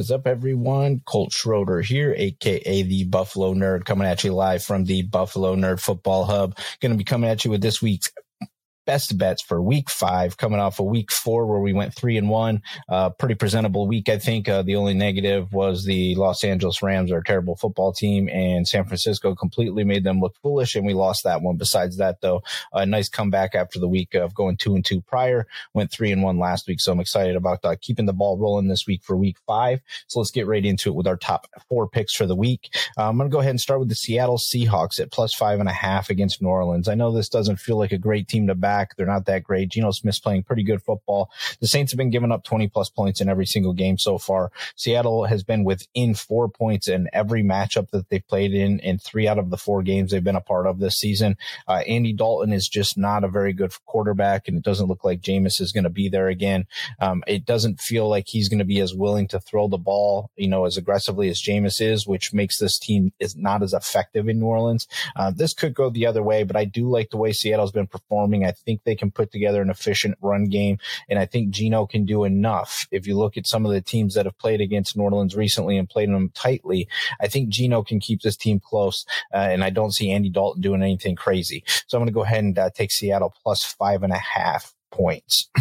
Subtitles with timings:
[0.00, 1.02] Is up, everyone?
[1.04, 5.78] Colt Schroeder here, aka the Buffalo Nerd, coming at you live from the Buffalo Nerd
[5.78, 6.56] Football Hub.
[6.80, 8.10] Going to be coming at you with this week's
[8.86, 12.16] best bets for week five, coming off a of week four where we went three
[12.16, 12.62] and one.
[12.88, 14.48] Uh, pretty presentable week, I think.
[14.48, 18.66] Uh, the only negative was the Los Angeles Rams are a terrible football team, and
[18.66, 21.56] San Francisco completely made them look foolish, and we lost that one.
[21.56, 25.46] Besides that, though, a nice comeback after the week of going two and two prior.
[25.74, 28.68] Went three and one last week, so I'm excited about uh, keeping the ball rolling
[28.68, 29.80] this week for week five.
[30.06, 32.74] So let's get right into it with our top four picks for the week.
[32.96, 35.60] Uh, I'm going to go ahead and start with the Seattle Seahawks at plus five
[35.60, 36.88] and a half against New Orleans.
[36.88, 38.96] I know this doesn't feel like a great team to back back.
[38.96, 39.68] They're not that great.
[39.70, 41.30] Geno Smith's playing pretty good football.
[41.60, 44.52] The Saints have been giving up 20 plus points in every single game so far.
[44.76, 49.26] Seattle has been within four points in every matchup that they've played in, in three
[49.26, 51.36] out of the four games they've been a part of this season.
[51.66, 55.20] Uh, Andy Dalton is just not a very good quarterback, and it doesn't look like
[55.20, 56.66] Jameis is going to be there again.
[57.00, 60.30] Um, it doesn't feel like he's going to be as willing to throw the ball,
[60.36, 64.28] you know, as aggressively as Jameis is, which makes this team is not as effective
[64.28, 64.86] in New Orleans.
[65.16, 67.86] Uh, this could go the other way, but I do like the way Seattle's been
[67.86, 68.44] performing.
[68.44, 70.78] I think they can put together an efficient run game.
[71.08, 72.86] And I think Geno can do enough.
[72.90, 75.76] If you look at some of the teams that have played against New Orleans recently
[75.76, 76.88] and played them tightly,
[77.20, 79.04] I think Geno can keep this team close.
[79.32, 81.64] Uh, and I don't see Andy Dalton doing anything crazy.
[81.86, 84.74] So I'm going to go ahead and uh, take Seattle plus five and a half
[84.90, 85.50] points.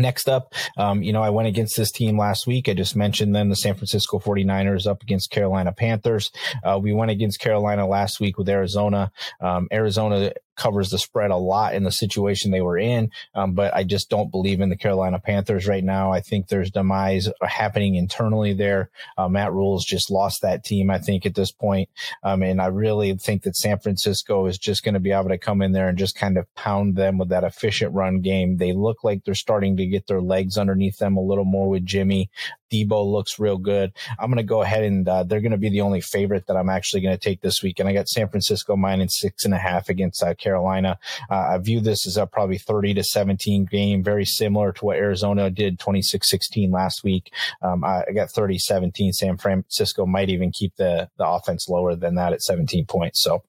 [0.00, 2.70] Next up, um, you know, I went against this team last week.
[2.70, 6.32] I just mentioned them, the San Francisco 49ers up against Carolina Panthers.
[6.64, 9.12] Uh, we went against Carolina last week with Arizona.
[9.42, 13.10] Um, Arizona covers the spread a lot in the situation they were in.
[13.34, 16.12] Um, but I just don't believe in the Carolina Panthers right now.
[16.12, 18.90] I think there's demise happening internally there.
[19.16, 21.88] Uh, Matt Rhule's just lost that team, I think, at this point.
[22.22, 25.38] Um, and I really think that San Francisco is just going to be able to
[25.38, 28.56] come in there and just kind of pound them with that efficient run game.
[28.56, 31.84] They look like they're starting to get their legs underneath them a little more with
[31.84, 32.30] Jimmy.
[32.70, 33.92] Deebo looks real good.
[34.18, 36.56] I'm going to go ahead and uh, they're going to be the only favorite that
[36.56, 37.78] I'm actually going to take this week.
[37.78, 40.98] And I got San Francisco minus six and a half against uh, Carolina.
[41.30, 44.96] Uh, I view this as a probably 30 to 17 game, very similar to what
[44.96, 47.32] Arizona did 26 16 last week.
[47.62, 49.12] Um, I, I got 30 17.
[49.12, 53.22] San Francisco might even keep the, the offense lower than that at 17 points.
[53.22, 53.42] So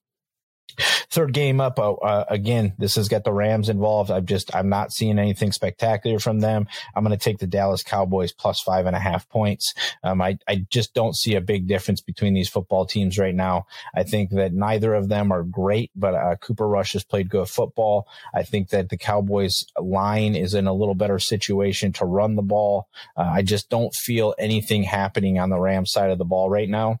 [1.10, 4.10] Third game up, uh, uh, again, this has got the Rams involved.
[4.10, 6.66] I'm just, I'm not seeing anything spectacular from them.
[6.94, 9.74] I'm going to take the Dallas Cowboys plus five and a half points.
[10.02, 13.66] Um, I, I just don't see a big difference between these football teams right now.
[13.94, 17.48] I think that neither of them are great, but uh, Cooper Rush has played good
[17.48, 18.08] football.
[18.34, 22.42] I think that the Cowboys line is in a little better situation to run the
[22.42, 22.88] ball.
[23.16, 26.68] Uh, I just don't feel anything happening on the Rams side of the ball right
[26.68, 26.98] now.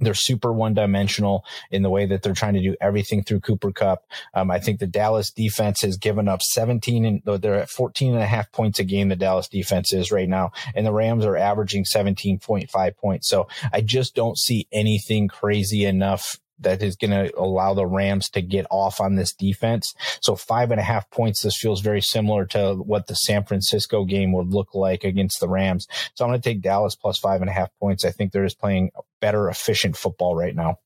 [0.00, 3.72] They're super one dimensional in the way that they're trying to do everything through Cooper
[3.72, 4.04] Kupp.
[4.34, 8.22] Um, I think the Dallas defense has given up 17 and they're at 14 and
[8.22, 9.08] a half points a game.
[9.08, 13.28] The Dallas defense is right now and the Rams are averaging 17.5 points.
[13.28, 18.28] So I just don't see anything crazy enough that is going to allow the Rams
[18.30, 19.94] to get off on this defense.
[20.20, 21.42] So five and a half points.
[21.42, 25.48] This feels very similar to what the San Francisco game would look like against the
[25.48, 25.86] Rams.
[26.14, 28.04] So I'm going to take Dallas plus five and a half points.
[28.04, 30.78] I think they're just playing better, efficient football right now.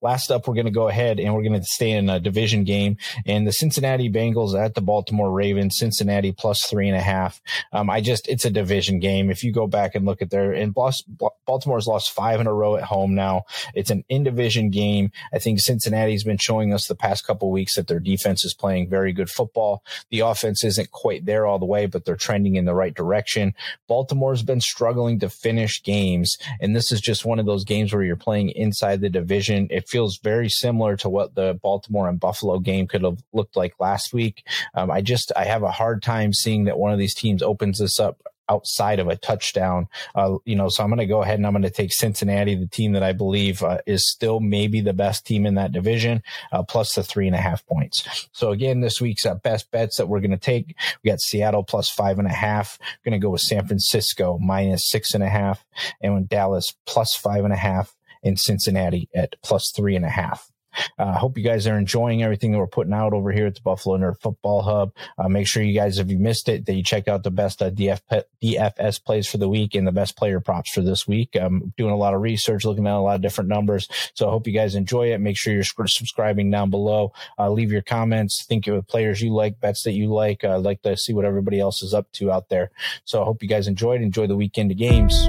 [0.00, 2.64] Last up, we're going to go ahead and we're going to stay in a division
[2.64, 2.96] game
[3.26, 7.40] and the Cincinnati Bengals at the Baltimore Ravens, Cincinnati plus three and a half.
[7.72, 9.30] Um, I just, it's a division game.
[9.30, 12.76] If you go back and look at their, and Baltimore's lost five in a row
[12.76, 13.42] at home now.
[13.74, 15.10] It's an in division game.
[15.32, 18.88] I think Cincinnati's been showing us the past couple weeks that their defense is playing
[18.88, 19.82] very good football.
[20.10, 23.54] The offense isn't quite there all the way, but they're trending in the right direction.
[23.88, 26.36] Baltimore's been struggling to finish games.
[26.60, 29.76] And this is just one of those games where you're playing inside the division division.
[29.76, 33.74] It feels very similar to what the Baltimore and Buffalo game could have looked like
[33.78, 34.44] last week.
[34.74, 37.78] Um, I just I have a hard time seeing that one of these teams opens
[37.78, 39.86] this up outside of a touchdown.
[40.14, 42.54] Uh, you know, so I'm going to go ahead and I'm going to take Cincinnati,
[42.54, 46.22] the team that I believe uh, is still maybe the best team in that division,
[46.50, 48.28] uh, plus the three and a half points.
[48.32, 50.74] So again, this week's uh, best bets that we're going to take,
[51.04, 52.78] we got Seattle plus five and a half.
[53.04, 55.62] Going to go with San Francisco minus six and a half,
[56.00, 60.50] and Dallas plus five and a half, and Cincinnati at plus three and a half.
[60.98, 63.54] I uh, hope you guys are enjoying everything that we're putting out over here at
[63.54, 64.92] the Buffalo Nerd Football Hub.
[65.16, 67.62] Uh, make sure you guys, if you missed it, that you check out the best
[67.62, 68.00] uh, DF,
[68.42, 71.36] DFS plays for the week and the best player props for this week.
[71.40, 73.88] I'm doing a lot of research, looking at a lot of different numbers.
[74.14, 75.20] So I hope you guys enjoy it.
[75.20, 77.12] Make sure you're subscribing down below.
[77.38, 78.44] Uh, leave your comments.
[78.46, 80.44] Think of players you like, bets that you like.
[80.44, 82.70] Uh, I'd like to see what everybody else is up to out there.
[83.04, 84.00] So I hope you guys enjoyed.
[84.00, 85.28] Enjoy the weekend of games.